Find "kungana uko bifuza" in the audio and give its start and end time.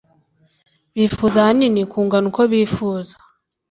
1.91-3.13